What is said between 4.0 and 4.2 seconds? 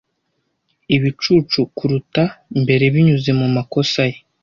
ye